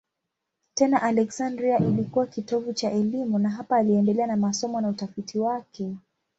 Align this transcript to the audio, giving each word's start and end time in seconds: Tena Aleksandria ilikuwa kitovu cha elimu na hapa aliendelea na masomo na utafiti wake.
Tena 0.75 1.01
Aleksandria 1.01 1.77
ilikuwa 1.79 2.27
kitovu 2.27 2.73
cha 2.73 2.91
elimu 2.91 3.39
na 3.39 3.49
hapa 3.49 3.77
aliendelea 3.77 4.27
na 4.27 4.37
masomo 4.37 4.81
na 4.81 4.89
utafiti 4.89 5.39
wake. 5.39 5.95